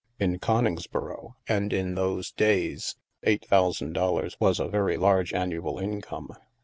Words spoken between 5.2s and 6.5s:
annual in come.